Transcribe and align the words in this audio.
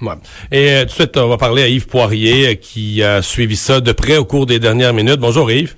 Ouais. 0.00 0.14
Et 0.52 0.70
euh, 0.70 0.80
tout 0.82 0.86
de 0.86 0.92
suite, 0.92 1.16
on 1.16 1.28
va 1.28 1.36
parler 1.36 1.62
à 1.62 1.68
Yves 1.68 1.88
Poirier, 1.88 2.48
euh, 2.48 2.54
qui 2.54 3.02
a 3.02 3.20
suivi 3.22 3.56
ça 3.56 3.80
de 3.80 3.92
près 3.92 4.16
au 4.16 4.24
cours 4.24 4.46
des 4.46 4.58
dernières 4.58 4.94
minutes. 4.94 5.18
Bonjour 5.18 5.50
Yves. 5.50 5.74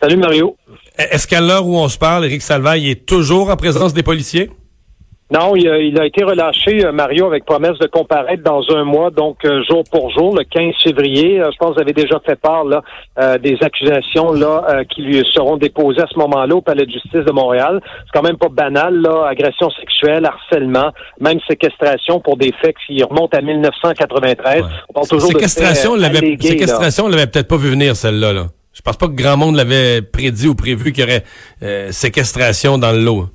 Salut 0.00 0.16
Mario. 0.16 0.56
Est-ce 0.96 1.26
qu'à 1.26 1.40
l'heure 1.40 1.66
où 1.66 1.76
on 1.76 1.88
se 1.88 1.98
parle, 1.98 2.24
Éric 2.24 2.42
Salvaille 2.42 2.90
est 2.90 3.06
toujours 3.06 3.50
en 3.50 3.56
présence 3.56 3.92
des 3.92 4.02
policiers? 4.02 4.50
Non, 5.30 5.56
il 5.56 5.66
a, 5.98 6.04
été 6.04 6.22
relâché, 6.22 6.84
euh, 6.84 6.92
Mario, 6.92 7.26
avec 7.26 7.46
promesse 7.46 7.78
de 7.78 7.86
comparaître 7.86 8.42
dans 8.42 8.62
un 8.76 8.84
mois, 8.84 9.10
donc 9.10 9.38
euh, 9.46 9.62
jour 9.64 9.82
pour 9.90 10.10
jour, 10.10 10.36
le 10.36 10.44
15 10.44 10.74
février. 10.82 11.40
Euh, 11.40 11.50
je 11.50 11.56
pense 11.56 11.70
que 11.70 11.74
vous 11.76 11.80
avez 11.80 11.94
déjà 11.94 12.20
fait 12.26 12.38
part 12.38 12.64
là, 12.64 12.82
des 13.38 13.56
accusations 13.62 14.32
là 14.32 14.84
qui 14.90 15.00
lui 15.00 15.24
seront 15.32 15.56
déposées 15.56 16.02
à 16.02 16.06
ce 16.12 16.18
moment-là 16.18 16.54
au 16.54 16.60
Palais 16.60 16.84
de 16.84 16.90
justice 16.90 17.24
de 17.24 17.32
Montréal. 17.32 17.80
C'est 18.04 18.12
quand 18.12 18.22
même 18.22 18.36
pas 18.36 18.50
banal, 18.50 19.00
là, 19.00 19.26
agression 19.26 19.70
sexuelle, 19.70 20.26
harcèlement, 20.26 20.90
même 21.20 21.38
séquestration 21.48 22.20
pour 22.20 22.36
des 22.36 22.52
faits 22.60 22.74
qui 22.86 23.02
remontent 23.02 23.36
à 23.36 23.40
1993. 23.40 24.62
On 24.90 24.92
parle 24.92 25.08
toujours 25.08 25.30
séquestration, 25.30 25.96
de 25.96 26.02
séquestration, 26.40 27.06
on 27.06 27.08
l'avait 27.08 27.26
peut-être 27.26 27.48
pas 27.48 27.56
vu 27.56 27.70
venir 27.70 27.96
celle-là. 27.96 28.34
Là. 28.34 28.46
Je 28.74 28.82
pense 28.82 28.98
pas 28.98 29.06
que 29.06 29.14
grand 29.14 29.38
monde 29.38 29.56
l'avait 29.56 30.02
prédit 30.02 30.48
ou 30.48 30.54
prévu 30.54 30.92
qu'il 30.92 31.04
y 31.04 31.06
aurait 31.06 31.92
séquestration 31.92 32.76
dans 32.76 32.92
le 32.92 33.00
lot. 33.00 33.28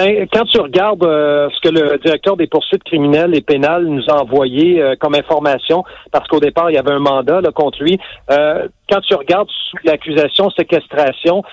Ben, 0.00 0.26
quand 0.32 0.46
tu 0.46 0.58
regardes 0.58 1.04
euh, 1.04 1.50
ce 1.50 1.60
que 1.60 1.68
le 1.68 1.98
directeur 1.98 2.34
des 2.34 2.46
poursuites 2.46 2.84
criminelles 2.84 3.36
et 3.36 3.42
pénales 3.42 3.84
nous 3.84 4.08
a 4.08 4.22
envoyé 4.22 4.80
euh, 4.80 4.94
comme 4.98 5.14
information, 5.14 5.84
parce 6.10 6.26
qu'au 6.26 6.40
départ, 6.40 6.70
il 6.70 6.74
y 6.76 6.78
avait 6.78 6.92
un 6.92 7.00
mandat 7.00 7.42
là, 7.42 7.52
contre 7.52 7.82
lui, 7.82 7.98
euh, 8.30 8.66
quand 8.90 9.02
tu 9.02 9.14
regardes 9.14 9.50
l'accusation 9.84 10.48
séquestration, 10.50 11.44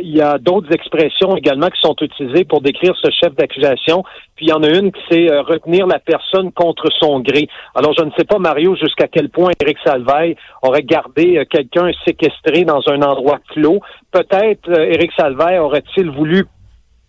il 0.00 0.16
y 0.16 0.20
a 0.20 0.38
d'autres 0.38 0.72
expressions 0.72 1.36
également 1.36 1.68
qui 1.68 1.80
sont 1.80 1.94
utilisées 2.00 2.44
pour 2.44 2.60
décrire 2.60 2.94
ce 3.00 3.08
chef 3.10 3.36
d'accusation. 3.36 4.02
Puis 4.34 4.46
il 4.46 4.48
y 4.48 4.52
en 4.52 4.64
a 4.64 4.68
une 4.68 4.90
qui 4.90 5.00
c'est 5.08 5.28
retenir 5.38 5.86
la 5.86 6.00
personne 6.00 6.50
contre 6.50 6.88
son 6.98 7.20
gré. 7.20 7.48
Alors 7.76 7.94
je 7.96 8.04
ne 8.04 8.10
sais 8.18 8.24
pas, 8.24 8.40
Mario, 8.40 8.74
jusqu'à 8.74 9.06
quel 9.06 9.28
point 9.28 9.52
Éric 9.62 9.78
Salvaille 9.84 10.34
aurait 10.62 10.82
gardé 10.82 11.46
quelqu'un 11.48 11.92
séquestré 12.04 12.64
dans 12.64 12.82
un 12.88 13.00
endroit 13.02 13.38
clos. 13.50 13.78
Peut-être 14.10 14.68
Éric 14.76 15.12
Salvaille 15.16 15.60
aurait-il 15.60 16.10
voulu 16.10 16.46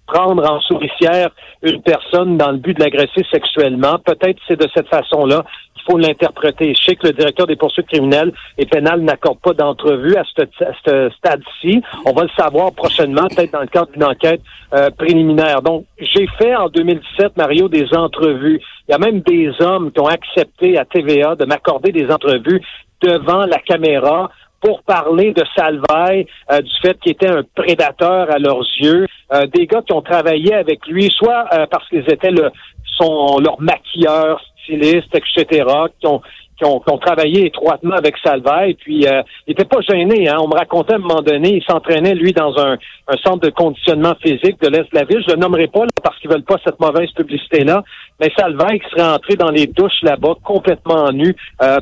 prendre 0.06 0.50
en 0.50 0.60
souricière 0.62 1.30
une 1.62 1.82
personne 1.82 2.38
dans 2.38 2.52
le 2.52 2.58
but 2.58 2.78
de 2.78 2.84
l'agresser 2.84 3.26
sexuellement. 3.32 3.98
Peut-être 4.00 4.40
c'est 4.48 4.60
de 4.60 4.68
cette 4.76 4.88
façon-là 4.88 5.44
qu'il 5.74 5.84
faut 5.84 5.98
l'interpréter. 5.98 6.74
Je 6.76 6.84
sais 6.84 6.96
que 6.96 7.08
le 7.08 7.14
directeur 7.14 7.48
des 7.48 7.56
poursuites 7.56 7.88
criminelles 7.88 8.34
et 8.58 8.66
pénales 8.66 9.02
n'accorde 9.02 9.40
pas 9.40 9.54
d'entrevue 9.54 10.16
à 10.16 10.24
ce, 10.26 11.10
stade-ci. 11.18 11.82
On 12.06 12.12
va 12.12 12.24
le 12.24 12.30
savoir 12.38 12.74
prochainement, 12.74 13.28
peut-être 13.28 13.54
dans 13.54 13.62
le 13.62 13.68
cadre 13.68 13.92
d'une 13.92 14.04
enquête 14.04 14.42
euh, 14.74 14.90
préliminaire. 14.92 15.62
Donc, 15.62 15.86
j'ai 16.00 16.28
fait 16.38 16.56
en 16.56 16.68
2017, 16.70 17.38
Mario, 17.38 17.70
des 17.70 17.94
entrevues. 17.94 18.62
Il 18.88 18.92
y 18.92 18.96
a 18.96 18.98
même 18.98 19.22
des 19.22 19.52
hommes 19.62 19.92
qui 19.92 20.00
ont 20.00 20.08
accepté 20.08 20.78
à 20.78 20.86
TVA 20.86 21.36
de 21.36 21.46
m'accorder 21.46 21.92
des 21.92 22.12
entrevues 22.12 22.62
devant 23.02 23.46
la 23.46 23.60
caméra 23.60 24.32
pour 24.64 24.82
parler 24.84 25.34
de 25.34 25.44
Salvaille, 25.56 26.26
euh, 26.50 26.62
du 26.62 26.72
fait 26.82 26.98
qu'il 27.02 27.12
était 27.12 27.28
un 27.28 27.44
prédateur 27.54 28.32
à 28.32 28.40
leurs 28.40 28.64
yeux, 28.80 29.06
euh, 29.34 29.46
des 29.48 29.68
gars 29.68 29.82
qui 29.82 29.92
ont 29.92 30.02
travaillé 30.02 30.54
avec 30.54 30.88
lui, 30.88 31.10
soit 31.12 31.46
euh, 31.54 31.66
parce 31.70 31.88
qu'ils 31.90 32.10
étaient 32.10 32.32
le, 32.32 32.50
son, 32.98 33.40
leur 33.40 33.60
maquilleur, 33.60 34.42
styliste, 34.64 35.14
etc., 35.14 35.66
qui 36.00 36.08
ont, 36.08 36.22
qui 36.58 36.66
ont, 36.66 36.80
travaillé 36.98 37.48
étroitement 37.48 37.96
avec 37.96 38.16
Salvaille, 38.24 38.76
puis 38.76 39.06
euh, 39.08 39.22
il 39.48 39.52
était 39.54 39.66
pas 39.66 39.82
gêné. 39.82 40.30
Hein. 40.30 40.38
On 40.40 40.48
me 40.48 40.56
racontait 40.56 40.94
à 40.94 40.96
un 40.98 41.00
moment 41.00 41.22
donné, 41.22 41.56
il 41.56 41.64
s'entraînait, 41.64 42.14
lui, 42.14 42.32
dans 42.32 42.58
un, 42.58 42.78
centre 43.24 43.40
de 43.40 43.50
conditionnement 43.50 44.14
physique 44.22 44.62
de 44.62 44.70
l'Est 44.70 44.84
de 44.92 44.96
la 44.96 45.04
ville. 45.04 45.24
Je 45.28 45.34
le 45.34 45.40
nommerai 45.40 45.68
pas 45.68 45.82
parce 46.04 46.18
qu'ils 46.20 46.30
veulent 46.30 46.44
pas 46.44 46.56
cette 46.64 46.80
mauvaise 46.80 47.12
publicité-là, 47.12 47.84
mais 48.20 48.32
Salvaille 48.38 48.80
qui 48.80 48.90
serait 48.92 49.14
entré 49.14 49.36
dans 49.36 49.50
les 49.50 49.68
douches 49.68 50.02
là-bas, 50.04 50.36
complètement 50.44 51.12
nu, 51.12 51.36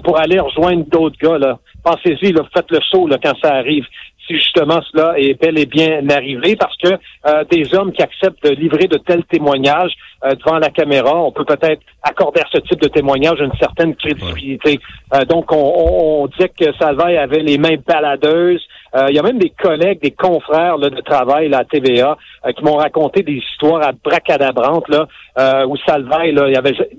pour 0.04 0.20
aller 0.20 0.40
rejoindre 0.40 0.86
d'autres 0.90 1.18
gars. 1.22 1.38
là 1.38 1.60
pensez-y, 1.84 2.34
faites 2.54 2.72
le 2.72 2.80
saut 2.90 3.08
là, 3.08 3.18
quand 3.22 3.34
ça 3.42 3.56
arrive. 3.56 3.86
Si 4.32 4.38
justement 4.38 4.82
cela 4.92 5.18
est 5.18 5.40
bel 5.42 5.58
et 5.58 5.66
bien 5.66 6.08
arrivé, 6.10 6.56
parce 6.56 6.76
que 6.78 6.90
euh, 7.28 7.44
des 7.52 7.74
hommes 7.76 7.92
qui 7.92 8.02
acceptent 8.02 8.44
de 8.44 8.52
livrer 8.52 8.88
de 8.88 8.98
tels 8.98 9.24
témoignages 9.26 9.92
euh, 10.24 10.36
devant 10.36 10.58
la 10.58 10.70
caméra, 10.70 11.22
on 11.22 11.32
peut 11.32 11.44
peut-être 11.44 11.82
accorder 12.04 12.42
à 12.42 12.46
ce 12.52 12.60
type 12.60 12.80
de 12.82 12.88
témoignage 12.88 13.40
une 13.40 13.54
certaine 13.60 13.96
crédibilité. 13.96 14.80
Euh, 15.14 15.26
donc, 15.26 15.52
on, 15.52 15.58
on, 15.58 16.28
disait 16.28 16.50
que 16.50 16.72
Salvaille 16.80 17.18
avait 17.18 17.40
les 17.40 17.58
mains 17.58 17.78
baladeuses. 17.86 18.62
Il 19.10 19.16
y 19.16 19.20
a 19.20 19.24
même 19.24 19.40
des 19.40 19.52
collègues, 19.52 20.02
des 20.02 20.12
confrères 20.12 20.78
de 20.78 20.90
travail 21.02 21.48
là, 21.48 21.60
à 21.60 21.64
TVA 21.64 22.18
qui 22.54 22.62
m'ont 22.62 22.76
raconté 22.76 23.24
des 23.24 23.36
histoires 23.36 23.82
à 23.88 23.94
bracadabrantes 23.94 24.90
là, 24.90 25.66
où 25.66 25.78
Salvaille 25.86 26.34
là, 26.34 26.50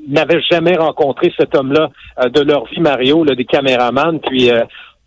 n'avait 0.09 0.41
jamais 0.51 0.75
rencontré 0.75 1.31
cet 1.39 1.55
homme-là 1.55 1.91
de 2.31 2.41
leur 2.41 2.65
vie, 2.65 2.81
Mario, 2.81 3.25
là, 3.25 3.35
des 3.35 3.45
caméramans. 3.45 4.21
Puis 4.21 4.51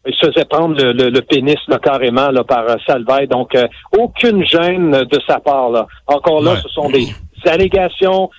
il 0.06 0.14
se 0.14 0.28
faisait 0.28 0.46
prendre 0.46 0.76
le, 0.78 1.22
pénis 1.22 1.58
là, 1.68 1.80
carrément 1.80 2.30
là, 2.30 2.44
par 2.44 2.70
euh, 2.70 2.76
Salvaille. 2.86 3.28
Donc, 3.28 3.56
euh, 3.56 3.68
aucune 3.98 4.46
gêne 4.46 4.92
de 4.92 5.20
sa 5.28 5.40
part. 5.40 5.70
Là. 5.70 5.88
Encore 6.08 6.42
là, 6.42 6.56
ce 6.58 6.70
sont 6.70 6.90
des 6.90 7.08
allégations. 7.46 8.30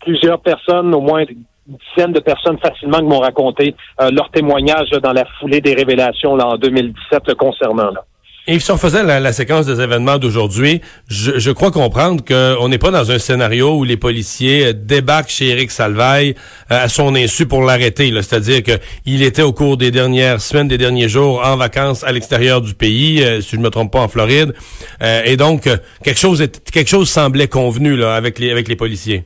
Plusieurs 0.00 0.40
personnes, 0.40 0.94
au 0.94 1.00
moins 1.00 1.24
une 1.68 1.78
dizaine 1.96 2.12
de 2.12 2.20
personnes 2.20 2.58
facilement 2.58 2.98
qui 2.98 3.04
m'ont 3.04 3.18
raconté 3.18 3.74
euh, 4.00 4.10
leur 4.10 4.30
témoignage 4.30 4.90
dans 5.02 5.12
la 5.12 5.24
foulée 5.40 5.60
des 5.60 5.74
révélations 5.74 6.36
là, 6.36 6.46
en 6.46 6.56
2017 6.56 7.22
le 7.26 7.34
concernant. 7.34 7.90
Là. 7.90 8.04
Et 8.48 8.60
si 8.60 8.70
on 8.70 8.76
faisait 8.76 9.02
la, 9.02 9.32
séquence 9.32 9.66
des 9.66 9.80
événements 9.80 10.18
d'aujourd'hui, 10.18 10.80
je, 11.08 11.50
crois 11.50 11.72
comprendre 11.72 12.24
qu'on 12.24 12.68
n'est 12.68 12.78
pas 12.78 12.92
dans 12.92 13.10
un 13.10 13.18
scénario 13.18 13.74
où 13.76 13.82
les 13.82 13.96
policiers 13.96 14.72
débarquent 14.72 15.30
chez 15.30 15.48
Eric 15.48 15.72
Salvaille 15.72 16.36
euh, 16.70 16.84
à 16.84 16.88
son 16.88 17.16
insu 17.16 17.46
pour 17.46 17.62
l'arrêter. 17.64 18.12
C'est-à-dire 18.22 18.62
qu'il 18.62 19.22
était 19.24 19.42
au 19.42 19.52
cours 19.52 19.76
des 19.76 19.90
dernières 19.90 20.40
semaines, 20.40 20.68
des 20.68 20.78
derniers 20.78 21.08
jours 21.08 21.42
en 21.44 21.56
vacances 21.56 22.04
à 22.04 22.12
l'extérieur 22.12 22.60
du 22.60 22.74
pays, 22.74 23.20
euh, 23.20 23.40
si 23.40 23.50
je 23.52 23.56
ne 23.56 23.62
me 23.62 23.70
trompe 23.70 23.92
pas, 23.92 24.00
en 24.00 24.08
Floride. 24.08 24.54
Euh, 25.02 25.22
et 25.24 25.36
donc, 25.36 25.68
quelque 26.04 26.20
chose 26.20 26.46
quelque 26.72 26.88
chose 26.88 27.08
semblait 27.08 27.48
convenu 27.48 27.96
là, 27.96 28.14
avec 28.14 28.38
les 28.38 28.52
avec 28.52 28.68
les 28.68 28.76
policiers. 28.76 29.24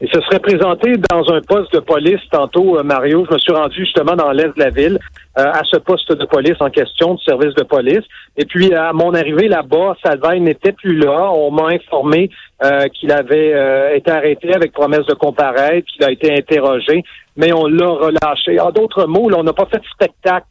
Il 0.00 0.08
se 0.08 0.20
serait 0.20 0.38
présenté 0.38 0.92
dans 1.10 1.32
un 1.32 1.40
poste 1.40 1.74
de 1.74 1.80
police 1.80 2.20
tantôt, 2.30 2.80
Mario. 2.84 3.26
Je 3.28 3.34
me 3.34 3.38
suis 3.38 3.52
rendu 3.52 3.80
justement 3.80 4.14
dans 4.14 4.30
l'est 4.30 4.56
de 4.56 4.62
la 4.62 4.70
ville. 4.70 4.98
Euh, 5.38 5.52
à 5.52 5.62
ce 5.62 5.76
poste 5.76 6.10
de 6.10 6.24
police 6.24 6.56
en 6.58 6.68
question, 6.68 7.14
du 7.14 7.22
service 7.22 7.54
de 7.54 7.62
police. 7.62 8.02
Et 8.36 8.44
puis, 8.44 8.74
à 8.74 8.92
mon 8.92 9.14
arrivée 9.14 9.46
là-bas, 9.46 9.96
Salvaille 10.04 10.40
n'était 10.40 10.72
plus 10.72 10.96
là. 10.96 11.30
On 11.32 11.52
m'a 11.52 11.68
informé 11.68 12.28
euh, 12.64 12.86
qu'il 12.88 13.12
avait 13.12 13.54
euh, 13.54 13.94
été 13.94 14.10
arrêté 14.10 14.52
avec 14.52 14.72
promesse 14.72 15.06
de 15.06 15.14
comparaître, 15.14 15.86
qu'il 15.86 16.04
a 16.04 16.10
été 16.10 16.32
interrogé, 16.36 17.04
mais 17.36 17.52
on 17.52 17.66
l'a 17.66 17.86
relâché. 17.86 18.58
En 18.58 18.72
d'autres 18.72 19.06
mots, 19.06 19.30
on 19.32 19.44
n'a 19.44 19.52
pas 19.52 19.66
fait 19.66 19.78
de 19.78 19.86
spectacle 19.86 20.46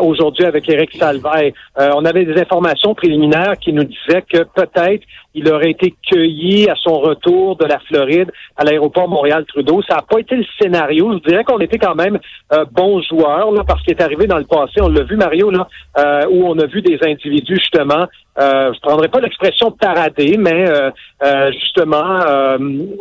aujourd'hui 0.00 0.44
avec 0.44 0.68
Éric 0.68 0.96
Salvaille. 0.96 1.52
on 1.76 2.04
avait 2.04 2.24
des 2.24 2.40
informations 2.40 2.94
préliminaires 2.94 3.54
qui 3.60 3.72
nous 3.72 3.84
disaient 3.84 4.22
que 4.22 4.44
peut-être 4.44 5.04
il 5.36 5.52
aurait 5.52 5.70
été 5.70 5.94
cueilli 6.10 6.68
à 6.68 6.74
son 6.76 6.94
retour 6.94 7.56
de 7.56 7.66
la 7.66 7.78
Floride 7.80 8.32
à 8.56 8.64
l'aéroport 8.64 9.06
Montréal-Trudeau. 9.06 9.82
Ça 9.86 9.96
n'a 9.96 10.02
pas 10.02 10.18
été 10.18 10.34
le 10.34 10.44
scénario. 10.58 11.12
Je 11.12 11.28
dirais 11.28 11.44
qu'on 11.44 11.58
était 11.58 11.76
quand 11.78 11.94
même 11.94 12.18
euh, 12.54 12.64
bons 12.72 13.02
joueurs 13.02 13.52
là, 13.52 13.62
parce 13.62 13.82
qu'il 13.82 13.92
est 13.92 14.02
arrivé 14.02 14.26
dans 14.26 14.38
le 14.38 14.44
passé. 14.44 14.80
On 14.80 14.88
l'a 14.88 15.02
vu, 15.02 15.16
Mario, 15.16 15.50
là, 15.50 15.68
euh, 15.98 16.22
où 16.30 16.46
on 16.46 16.58
a 16.58 16.64
vu 16.64 16.80
des 16.80 16.98
individus 17.02 17.56
justement 17.56 18.06
euh, 18.38 18.72
je 18.74 18.80
prendrais 18.80 19.08
pas 19.08 19.20
l'expression 19.20 19.70
parader, 19.70 20.36
mais 20.38 20.68
euh, 20.68 20.90
euh, 21.22 21.50
justement 21.52 22.20
euh, 22.26 22.58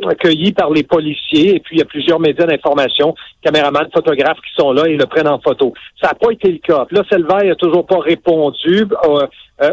accueillis 0.10 0.54
par 0.54 0.70
les 0.70 0.84
policiers. 0.84 1.56
Et 1.56 1.60
puis 1.60 1.76
il 1.76 1.80
y 1.80 1.82
a 1.82 1.86
plusieurs 1.86 2.20
médias 2.20 2.46
d'information, 2.46 3.16
caméramans, 3.42 3.88
photographes 3.94 4.40
qui 4.40 4.54
sont 4.58 4.72
là 4.72 4.88
et 4.88 4.96
le 4.96 5.06
prennent 5.06 5.28
en 5.28 5.40
photo. 5.40 5.74
Ça 6.02 6.10
n'a 6.10 6.14
pas 6.14 6.32
été 6.32 6.52
le 6.52 6.60
cas. 6.60 6.86
Là, 6.92 7.04
Selvaille 7.10 7.50
n'a 7.50 7.56
toujours 7.56 7.86
pas 7.86 8.00
répondu 8.00 8.86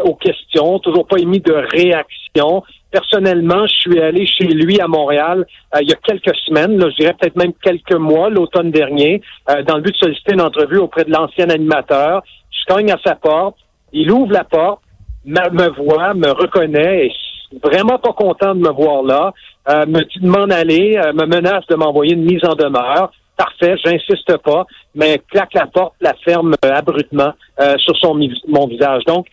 aux 0.05 0.15
questions, 0.15 0.79
toujours 0.79 1.07
pas 1.07 1.17
émis 1.17 1.41
de 1.41 1.53
réaction. 1.53 2.63
Personnellement, 2.91 3.65
je 3.65 3.73
suis 3.73 4.01
allé 4.01 4.25
chez 4.25 4.45
lui 4.45 4.79
à 4.79 4.87
Montréal 4.87 5.45
il 5.81 5.89
y 5.89 5.93
a 5.93 5.95
quelques 5.95 6.35
semaines, 6.45 6.77
là, 6.77 6.89
je 6.89 6.95
dirais 6.97 7.15
peut-être 7.19 7.35
même 7.35 7.53
quelques 7.61 7.95
mois, 7.95 8.29
l'automne 8.29 8.71
dernier, 8.71 9.21
dans 9.67 9.75
le 9.75 9.81
but 9.81 9.91
de 9.91 9.97
solliciter 9.97 10.33
une 10.33 10.41
entrevue 10.41 10.77
auprès 10.77 11.03
de 11.03 11.11
l'ancien 11.11 11.49
animateur. 11.49 12.21
Je 12.51 12.73
cogne 12.73 12.91
à 12.91 12.99
sa 13.03 13.15
porte, 13.15 13.57
il 13.91 14.11
ouvre 14.11 14.31
la 14.31 14.43
porte, 14.43 14.82
me, 15.25 15.69
voit, 15.69 16.13
me 16.13 16.29
reconnaît, 16.29 17.07
et 17.07 17.11
vraiment 17.63 17.97
pas 17.99 18.13
content 18.13 18.55
de 18.55 18.59
me 18.59 18.71
voir 18.71 19.03
là, 19.03 19.33
euh, 19.69 19.85
me 19.85 20.01
dit 20.01 20.19
de 20.19 20.27
m'en 20.27 20.45
aller, 20.45 20.97
euh, 20.97 21.13
me 21.13 21.25
menace 21.25 21.65
de 21.67 21.75
m'envoyer 21.75 22.13
une 22.13 22.25
mise 22.25 22.43
en 22.43 22.55
demeure. 22.55 23.11
Parfait, 23.37 23.75
j'insiste 23.83 24.37
pas, 24.37 24.65
mais 24.93 25.19
claque 25.31 25.53
la 25.53 25.67
porte, 25.67 25.93
la 26.01 26.13
ferme 26.23 26.53
euh, 26.63 26.71
abruptement 26.71 27.33
sur 27.77 27.95
son 27.97 28.15
mon 28.47 28.67
visage. 28.67 29.03
Donc, 29.05 29.27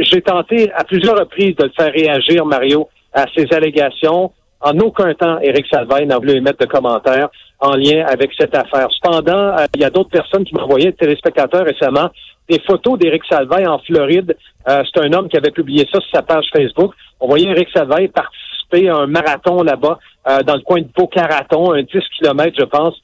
j'ai 0.00 0.20
tenté 0.20 0.72
à 0.72 0.82
plusieurs 0.82 1.16
reprises 1.16 1.54
de 1.56 1.64
le 1.64 1.70
faire 1.76 1.92
réagir, 1.92 2.44
Mario, 2.44 2.88
à 3.12 3.24
ces 3.34 3.46
allégations. 3.52 4.32
En 4.60 4.76
aucun 4.78 5.14
temps, 5.14 5.38
Éric 5.40 5.66
Salvaille 5.70 6.06
n'a 6.06 6.18
voulu 6.18 6.36
émettre 6.36 6.58
de 6.58 6.66
commentaires 6.66 7.28
en 7.60 7.76
lien 7.76 8.04
avec 8.06 8.30
cette 8.38 8.54
affaire. 8.56 8.88
Cependant, 8.90 9.54
il 9.74 9.82
y 9.82 9.84
a 9.84 9.90
d'autres 9.90 10.10
personnes 10.10 10.44
qui 10.44 10.54
m'envoyaient, 10.54 10.92
téléspectateurs 10.92 11.64
récemment, 11.64 12.08
des 12.48 12.60
photos 12.60 12.98
d'Éric 12.98 13.22
Salvaille 13.28 13.66
en 13.66 13.78
Floride. 13.78 14.36
Euh, 14.68 14.82
c'est 14.84 15.04
un 15.04 15.12
homme 15.12 15.28
qui 15.28 15.36
avait 15.36 15.50
publié 15.50 15.86
ça 15.92 16.00
sur 16.00 16.10
sa 16.12 16.22
page 16.22 16.46
Facebook. 16.54 16.92
On 17.20 17.26
voyait 17.26 17.50
Éric 17.50 17.68
Salvaille 17.74 18.08
participer 18.08 18.88
à 18.88 18.96
un 18.96 19.06
marathon 19.06 19.62
là-bas, 19.62 19.98
euh, 20.28 20.42
dans 20.42 20.54
le 20.54 20.60
coin 20.60 20.80
de 20.80 20.88
Boca-Raton, 20.94 21.72
un 21.72 21.82
10 21.82 21.88
km, 22.18 22.56
je 22.58 22.64
pense, 22.64 22.94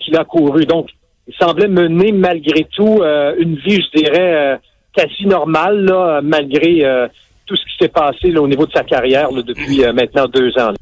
qu'il 0.00 0.16
a 0.16 0.24
couru. 0.24 0.64
Donc, 0.64 0.88
il 1.28 1.34
semblait 1.34 1.68
mener 1.68 2.10
malgré 2.10 2.64
tout 2.64 3.00
une 3.38 3.54
vie, 3.56 3.80
je 3.80 4.00
dirais, 4.00 4.58
quasi 4.92 5.24
normale, 5.24 5.84
là, 5.84 6.20
malgré 6.20 7.08
tout 7.46 7.54
ce 7.54 7.62
qui 7.62 7.76
s'est 7.78 7.88
passé 7.88 8.36
au 8.36 8.48
niveau 8.48 8.66
de 8.66 8.72
sa 8.72 8.82
carrière 8.82 9.30
depuis 9.30 9.84
maintenant 9.92 10.26
deux 10.26 10.50
ans. 10.58 10.72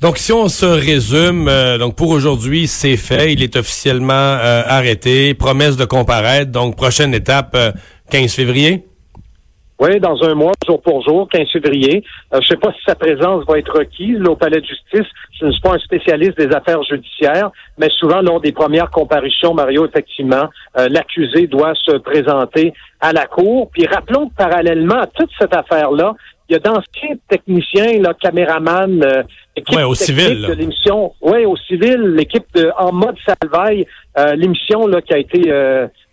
Donc, 0.00 0.18
si 0.18 0.32
on 0.32 0.48
se 0.48 0.66
résume, 0.66 1.50
donc 1.78 1.96
pour 1.96 2.10
aujourd'hui, 2.10 2.66
c'est 2.66 2.96
fait. 2.96 3.32
Il 3.32 3.42
est 3.42 3.56
officiellement 3.56 4.12
arrêté. 4.12 5.34
Promesse 5.34 5.76
de 5.76 5.84
comparaître. 5.84 6.50
Donc, 6.50 6.76
prochaine 6.76 7.14
étape, 7.14 7.56
15 8.10 8.34
février. 8.34 8.84
Oui, 9.78 10.00
dans 10.00 10.22
un 10.22 10.34
mois, 10.34 10.52
jour 10.66 10.80
pour 10.80 11.02
jour, 11.02 11.28
15 11.28 11.48
février. 11.52 12.02
Euh, 12.32 12.38
je 12.40 12.44
ne 12.44 12.44
sais 12.44 12.56
pas 12.56 12.72
si 12.72 12.78
sa 12.86 12.94
présence 12.94 13.44
va 13.46 13.58
être 13.58 13.76
requise 13.76 14.18
au 14.26 14.34
palais 14.34 14.60
de 14.60 14.64
justice. 14.64 15.06
Je 15.38 15.44
ne 15.44 15.50
suis 15.52 15.60
pas 15.60 15.74
un 15.74 15.78
spécialiste 15.78 16.38
des 16.38 16.48
affaires 16.54 16.82
judiciaires, 16.82 17.50
mais 17.76 17.90
souvent, 17.90 18.22
lors 18.22 18.40
des 18.40 18.52
premières 18.52 18.90
comparutions, 18.90 19.52
Mario, 19.52 19.86
effectivement, 19.86 20.48
euh, 20.78 20.88
l'accusé 20.88 21.46
doit 21.46 21.74
se 21.74 21.98
présenter 21.98 22.72
à 23.00 23.12
la 23.12 23.26
cour. 23.26 23.70
Puis 23.70 23.86
rappelons 23.86 24.30
que 24.30 24.34
parallèlement 24.34 24.98
à 24.98 25.06
toute 25.08 25.30
cette 25.38 25.54
affaire-là, 25.54 26.14
il 26.48 26.52
y 26.52 26.56
a 26.56 26.58
d'anciens 26.58 27.16
techniciens, 27.28 28.00
là, 28.00 28.14
caméramans, 28.14 29.02
euh, 29.02 29.22
au 29.86 29.94
civil, 29.94 30.46
de 30.46 30.52
l'émission. 30.52 31.12
Oui, 31.20 31.44
au 31.44 31.56
civil, 31.56 32.14
l'équipe 32.16 32.46
de 32.54 32.70
En 32.78 32.92
mode 32.92 33.16
Salvaille, 33.26 33.86
euh, 34.18 34.34
l'émission 34.34 34.86
là 34.86 35.00
qui 35.00 35.14
a 35.14 35.18
été 35.18 35.50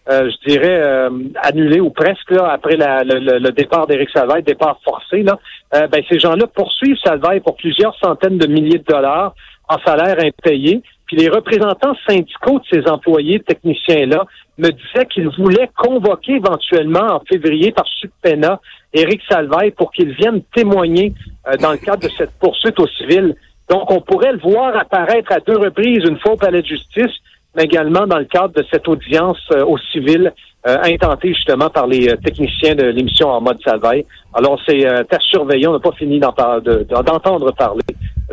euh, 0.10 0.30
je 0.30 0.52
dirais, 0.52 0.82
euh, 0.84 1.10
annulé 1.42 1.80
ou 1.80 1.90
presque 1.90 2.32
là, 2.32 2.52
après 2.52 2.76
la, 2.76 3.04
le, 3.06 3.52
départ 3.52 3.88
d'Éric 3.88 4.10
Salvaille, 4.10 4.44
départ 4.44 4.78
forcé, 4.84 5.24
là, 5.24 5.40
euh, 5.74 5.88
ben, 5.88 6.04
ces 6.10 6.20
gens-là 6.20 6.46
poursuivent 6.48 6.98
Salvaille 7.02 7.40
pour 7.40 7.56
plusieurs 7.56 7.98
centaines 8.00 8.38
de 8.38 8.46
milliers 8.46 8.80
de 8.80 8.84
dollars 8.84 9.34
en 9.70 9.78
salaire 9.86 10.18
impayé. 10.20 10.82
Puis 11.06 11.18
les 11.18 11.30
représentants 11.30 11.96
syndicaux 12.08 12.60
de 12.60 12.66
ces 12.72 12.90
employés 12.90 13.40
techniciens-là 13.42 14.26
me 14.58 14.70
disaient 14.70 15.06
qu'ils 15.06 15.30
voulaient 15.30 15.70
convoquer 15.78 16.34
éventuellement 16.34 17.16
en 17.16 17.22
février 17.28 17.72
par 17.72 17.86
subpena 17.88 18.60
Éric 18.94 19.22
Salvaille 19.30 19.72
pour 19.72 19.92
qu'il 19.92 20.14
vienne 20.14 20.42
témoigner 20.56 21.14
dans 21.60 21.72
le 21.72 21.78
cadre 21.78 22.04
de 22.04 22.12
cette 22.18 22.32
poursuite 22.40 22.80
au 22.80 22.88
civil. 22.88 23.36
Donc, 23.70 23.90
on 23.92 24.02
pourrait 24.02 24.34
le 24.34 24.40
voir 24.40 24.76
apparaître 24.78 25.32
à 25.32 25.40
deux 25.40 25.58
reprises, 25.58 26.04
une 26.08 26.20
fois 26.20 26.34
au 26.34 26.38
palais 26.38 26.62
de 26.62 26.68
justice, 26.68 27.12
mais 27.56 27.64
également 27.64 28.06
dans 28.08 28.20
le 28.20 28.26
cadre 28.26 28.54
de 28.54 28.66
cette 28.72 28.88
audience 28.88 29.40
euh, 29.52 29.64
au 29.66 29.78
civil 29.78 30.34
euh, 30.68 30.78
intentée 30.84 31.34
justement 31.34 31.70
par 31.70 31.88
les 31.88 32.10
euh, 32.10 32.16
techniciens 32.18 32.76
de 32.76 32.86
l'émission 32.86 33.30
en 33.30 33.42
mode 33.42 33.60
Salvaille. 33.64 34.06
Alors 34.34 34.60
c'est 34.68 34.86
à 34.86 35.20
surveiller, 35.20 35.68
on 35.68 35.74
n'a 35.74 35.80
pas 35.80 35.92
fini 35.92 36.20
d'entendre 36.20 37.52
parler 37.52 37.82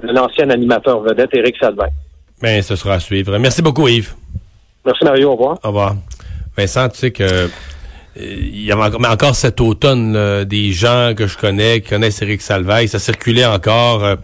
de 0.02 0.12
l'ancien 0.12 0.50
animateur 0.50 1.00
vedette 1.00 1.30
Éric 1.34 1.56
Salvaille. 1.60 1.92
Mais 2.42 2.62
ce 2.62 2.76
sera 2.76 2.94
à 2.94 3.00
suivre. 3.00 3.36
Merci 3.38 3.62
beaucoup 3.62 3.86
Yves. 3.88 4.14
Merci 4.84 5.04
Mario, 5.04 5.30
au 5.30 5.32
revoir. 5.32 5.58
Au 5.62 5.68
revoir. 5.68 5.96
Vincent, 6.56 6.88
tu 6.88 6.98
sais 6.98 7.10
que 7.10 7.48
il 8.16 8.64
y 8.64 8.72
a 8.72 8.76
encore 8.76 9.36
cet 9.36 9.60
automne 9.60 10.44
des 10.44 10.72
gens 10.72 11.12
que 11.16 11.26
je 11.26 11.38
connais 11.38 11.80
qui 11.80 11.90
connaissent 11.90 12.20
Éric 12.22 12.42
Salvaille. 12.42 12.88
Ça 12.88 12.98
circulait 12.98 13.46
encore 13.46 14.16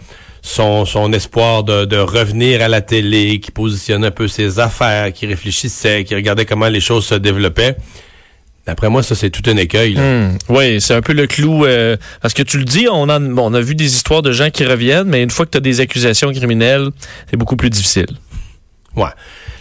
son, 0.46 0.84
son 0.84 1.12
espoir 1.12 1.64
de, 1.64 1.84
de, 1.84 1.96
revenir 1.96 2.62
à 2.62 2.68
la 2.68 2.80
télé, 2.80 3.40
qui 3.40 3.50
positionnait 3.50 4.08
un 4.08 4.10
peu 4.12 4.28
ses 4.28 4.58
affaires, 4.58 5.12
qui 5.12 5.26
réfléchissait, 5.26 6.04
qui 6.04 6.14
regardait 6.14 6.44
comment 6.46 6.68
les 6.68 6.80
choses 6.80 7.04
se 7.06 7.14
développaient. 7.16 7.76
D'après 8.66 8.88
moi, 8.88 9.02
ça, 9.02 9.14
c'est 9.14 9.30
tout 9.30 9.48
un 9.48 9.56
écueil. 9.56 9.96
Hmm. 9.96 10.36
oui, 10.48 10.80
c'est 10.80 10.94
un 10.94 11.02
peu 11.02 11.12
le 11.12 11.26
clou. 11.26 11.64
Euh, 11.64 11.96
parce 12.20 12.34
que 12.34 12.42
tu 12.42 12.58
le 12.58 12.64
dis, 12.64 12.88
on 12.90 13.08
a, 13.08 13.20
on 13.20 13.54
a 13.54 13.60
vu 13.60 13.74
des 13.74 13.94
histoires 13.94 14.22
de 14.22 14.32
gens 14.32 14.50
qui 14.50 14.64
reviennent, 14.64 15.08
mais 15.08 15.22
une 15.22 15.30
fois 15.30 15.46
que 15.46 15.52
tu 15.52 15.58
as 15.58 15.60
des 15.60 15.80
accusations 15.80 16.32
criminelles, 16.32 16.90
c'est 17.30 17.36
beaucoup 17.36 17.56
plus 17.56 17.70
difficile. 17.70 18.08
Ouais. 18.96 19.10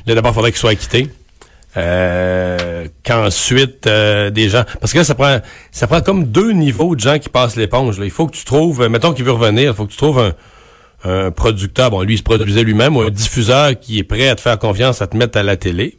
Là, 0.08 0.16
d'abord, 0.16 0.32
il 0.32 0.36
faudrait 0.36 0.52
qu'il 0.52 0.60
soit 0.60 0.72
acquitté. 0.72 1.10
Euh, 1.78 2.88
qu'ensuite 3.04 3.86
euh, 3.86 4.30
des 4.30 4.48
gens 4.48 4.64
parce 4.80 4.94
que 4.94 5.00
là 5.00 5.04
ça 5.04 5.14
prend 5.14 5.40
ça 5.72 5.88
prend 5.88 6.00
comme 6.00 6.24
deux 6.24 6.54
niveaux 6.54 6.96
de 6.96 7.02
gens 7.02 7.20
qui 7.20 7.28
passent 7.28 7.58
l'éponge 7.58 8.00
il 8.02 8.12
faut 8.12 8.28
que 8.28 8.32
tu 8.38 8.46
trouves 8.46 8.88
mettons 8.88 9.12
qu'il 9.12 9.26
veut 9.26 9.34
revenir 9.34 9.72
il 9.72 9.76
faut 9.76 9.86
que 9.86 9.92
tu 9.92 9.98
trouves 9.98 10.20
un, 10.20 10.32
un 11.06 11.32
producteur, 11.32 11.92
bon, 11.92 12.02
lui, 12.02 12.16
il 12.16 12.18
se 12.18 12.24
produisait 12.24 12.64
lui-même, 12.64 12.98
ou 12.98 13.02
un 13.02 13.10
diffuseur 13.10 13.80
qui 13.80 14.00
est 14.00 14.04
prêt 14.04 14.28
à 14.28 14.36
te 14.36 14.42
faire 14.42 14.58
confiance, 14.58 15.02
à 15.02 15.08
te 15.08 15.16
mettre 15.16 15.38
à 15.38 15.44
la 15.44 15.56
télé. 15.56 15.98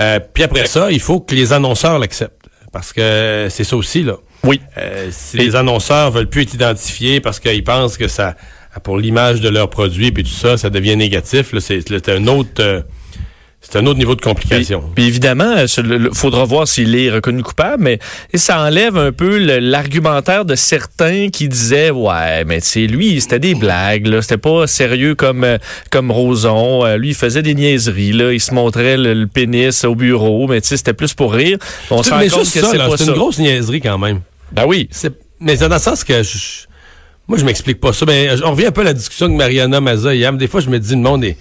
Euh, 0.00 0.20
puis 0.32 0.42
après 0.42 0.66
ça, 0.66 0.90
il 0.90 1.00
faut 1.00 1.20
que 1.20 1.34
les 1.34 1.52
annonceurs 1.52 1.98
l'acceptent. 1.98 2.48
Parce 2.72 2.92
que 2.92 3.46
c'est 3.50 3.64
ça 3.64 3.76
aussi, 3.76 4.02
là. 4.02 4.16
Oui. 4.42 4.60
Euh, 4.78 5.08
si 5.10 5.36
les 5.36 5.56
annonceurs 5.56 6.10
veulent 6.10 6.28
plus 6.28 6.42
être 6.42 6.54
identifiés 6.54 7.20
parce 7.20 7.38
qu'ils 7.40 7.64
pensent 7.64 7.96
que 7.96 8.08
ça, 8.08 8.34
pour 8.82 8.98
l'image 8.98 9.40
de 9.40 9.48
leur 9.48 9.70
produit, 9.70 10.10
puis 10.10 10.24
tout 10.24 10.30
ça, 10.30 10.56
ça 10.56 10.70
devient 10.70 10.96
négatif, 10.96 11.52
là, 11.52 11.60
c'est 11.60 12.08
un 12.08 12.26
autre... 12.26 12.84
Euh, 13.64 13.68
c'est 13.70 13.78
un 13.78 13.86
autre 13.86 13.98
niveau 13.98 14.14
de 14.14 14.20
complication. 14.20 14.82
Puis, 14.94 15.06
évidemment, 15.06 15.54
il 15.56 16.10
faudra 16.12 16.44
voir 16.44 16.68
s'il 16.68 16.94
est 16.96 17.10
reconnu 17.10 17.42
coupable, 17.42 17.82
mais 17.82 17.98
ça 18.34 18.60
enlève 18.60 18.96
un 18.96 19.12
peu 19.12 19.38
l'argumentaire 19.38 20.44
de 20.44 20.54
certains 20.54 21.28
qui 21.30 21.48
disaient 21.48 21.90
ouais, 21.90 22.44
mais 22.44 22.60
c'est 22.60 22.86
lui, 22.86 23.20
c'était 23.20 23.38
des 23.38 23.54
blagues, 23.54 24.06
là, 24.06 24.22
c'était 24.22 24.38
pas 24.38 24.66
sérieux 24.66 25.14
comme 25.14 25.44
euh, 25.44 25.58
comme 25.90 26.10
Roson. 26.10 26.84
Euh, 26.84 26.96
lui, 26.96 27.10
il 27.10 27.14
faisait 27.14 27.42
des 27.42 27.54
niaiseries, 27.54 28.12
là, 28.12 28.32
il 28.32 28.40
se 28.40 28.54
montrait 28.54 28.96
le, 28.96 29.26
pénis 29.26 29.84
au 29.84 29.94
bureau, 29.94 30.46
mais 30.46 30.60
tu 30.60 30.68
sais, 30.68 30.76
c'était 30.76 30.92
plus 30.92 31.14
pour 31.14 31.32
rire. 31.32 31.58
On 31.90 32.02
se 32.02 32.10
rend 32.10 32.20
compte 32.20 32.30
que 32.30 32.44
c'est 32.44 32.60
pas 32.60 32.96
C'est 32.96 33.06
une 33.06 33.12
grosse 33.12 33.38
niaiserie 33.38 33.80
quand 33.80 33.98
même. 33.98 34.20
Ben 34.52 34.64
oui. 34.66 34.88
Mais 35.40 35.56
c'est 35.56 35.68
dans 35.68 35.74
le 35.74 35.80
sens 35.80 36.04
que 36.04 36.22
moi, 37.26 37.38
je 37.38 37.44
m'explique 37.44 37.80
pas 37.80 37.92
ça. 37.92 38.04
Ben, 38.04 38.38
on 38.44 38.50
revient 38.50 38.66
un 38.66 38.72
peu 38.72 38.82
à 38.82 38.84
la 38.84 38.92
discussion 38.92 39.28
de 39.28 39.34
Mariana 39.34 39.80
Maza 39.80 40.14
hier. 40.14 40.32
Des 40.34 40.46
fois, 40.46 40.60
je 40.60 40.68
me 40.68 40.78
dis, 40.78 40.94
le 40.94 41.00
monde 41.00 41.24
est 41.24 41.38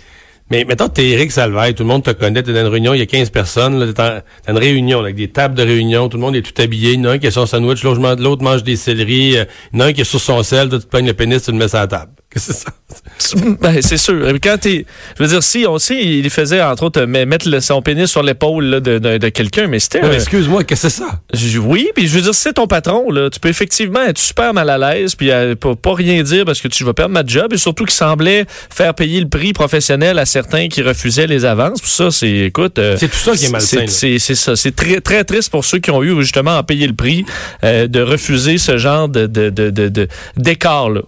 mais 0.53 0.65
mettons, 0.65 0.87
t'es 0.87 1.09
Eric 1.09 1.31
Salvaille, 1.31 1.73
tout 1.73 1.81
le 1.81 1.89
monde 1.89 2.03
te 2.03 2.11
connaît, 2.11 2.43
t'es 2.43 2.53
dans 2.53 2.61
une 2.61 2.67
réunion, 2.67 2.93
il 2.93 2.99
y 2.99 3.01
a 3.01 3.07
15 3.07 3.31
personnes, 3.31 3.91
t'as 3.91 4.21
une 4.47 4.59
réunion 4.59 4.99
avec 4.99 5.15
des 5.15 5.27
tables 5.27 5.55
de 5.55 5.63
réunion, 5.63 6.09
tout 6.09 6.17
le 6.17 6.21
monde 6.21 6.35
est 6.35 6.43
tout 6.43 6.61
habillé, 6.61 6.91
il 6.91 6.99
y 6.99 7.01
en 7.01 7.09
a 7.09 7.13
un 7.13 7.17
qui 7.17 7.25
a 7.25 7.31
son 7.31 7.47
sandwich, 7.47 7.83
l'autre 7.83 8.43
mange 8.43 8.61
des 8.61 8.75
céleris, 8.75 9.39
euh, 9.39 9.45
il 9.73 9.79
y 9.79 9.81
en 9.81 9.85
a 9.85 9.87
un 9.87 9.93
qui 9.93 10.01
est 10.01 10.03
sur 10.03 10.21
son 10.21 10.43
sel, 10.43 10.69
tu 10.69 10.77
te 10.77 10.85
pognes 10.85 11.07
le 11.07 11.15
pénis, 11.15 11.41
tu 11.41 11.51
le 11.51 11.57
mets 11.57 11.67
sur 11.67 11.79
la 11.79 11.87
table. 11.87 12.11
C'est 12.35 12.53
ça. 12.53 12.69
Ben, 13.61 13.81
c'est 13.81 13.97
sûr. 13.97 14.27
Quand 14.41 14.57
t'es, 14.59 14.85
je 15.17 15.23
veux 15.23 15.29
dire, 15.29 15.43
si 15.43 15.65
on 15.67 15.79
sait, 15.79 16.03
il 16.03 16.29
faisait 16.29 16.61
entre 16.61 16.83
autres 16.83 17.03
mettre 17.03 17.59
son 17.61 17.81
pénis 17.81 18.09
sur 18.09 18.21
l'épaule 18.21 18.81
de, 18.81 18.97
de, 18.99 19.29
quelqu'un, 19.29 19.67
mais 19.67 19.79
c'était. 19.79 20.01
excuse-moi, 20.13 20.63
qu'est-ce 20.63 20.83
que 20.83 20.89
c'est 20.89 21.01
ça? 21.01 21.59
Oui, 21.61 21.89
puis 21.95 22.07
je 22.07 22.15
veux 22.15 22.21
dire, 22.21 22.35
c'est 22.35 22.53
ton 22.53 22.67
patron 22.67 23.09
là, 23.11 23.29
tu 23.29 23.39
peux 23.39 23.49
effectivement 23.49 24.01
être 24.01 24.17
super 24.17 24.53
mal 24.53 24.69
à 24.69 24.77
l'aise, 24.77 25.15
puis 25.15 25.31
euh, 25.31 25.55
pas, 25.55 25.93
rien 25.93 26.21
dire 26.23 26.45
parce 26.45 26.61
que 26.61 26.67
tu 26.67 26.83
vas 26.83 26.93
perdre 26.93 27.13
ma 27.13 27.25
job, 27.25 27.53
et 27.53 27.57
surtout 27.57 27.85
qu'il 27.85 27.93
semblait 27.93 28.45
faire 28.69 28.93
payer 28.93 29.19
le 29.19 29.27
prix 29.27 29.53
professionnel 29.53 30.19
à 30.19 30.25
certains 30.25 30.67
qui 30.67 30.81
refusaient 30.81 31.27
les 31.27 31.45
avances. 31.45 31.81
Pour 31.81 31.89
ça, 31.89 32.11
c'est, 32.11 32.29
écoute, 32.29 32.77
euh, 32.79 32.97
c'est 32.99 33.07
tout 33.07 33.17
ça 33.17 33.35
qui 33.35 33.45
est 33.45 33.51
malsain. 33.51 33.85
C'est 33.87 34.19
ça, 34.19 34.55
c'est 34.55 34.75
très 34.75 35.01
très 35.01 35.23
triste 35.23 35.49
pour 35.49 35.65
ceux 35.65 35.79
qui 35.79 35.91
ont 35.91 36.03
eu 36.03 36.21
justement 36.21 36.57
à 36.57 36.63
payer 36.63 36.87
le 36.87 36.95
prix 36.95 37.25
euh, 37.63 37.87
de 37.87 38.01
refuser 38.01 38.57
ce 38.57 38.77
genre 38.77 39.09
de 39.09 39.27
d'écart 40.37 40.89
là. 40.89 41.01